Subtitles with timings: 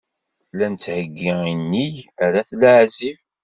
[0.57, 3.17] La nettheggi inig ar At Leɛzib.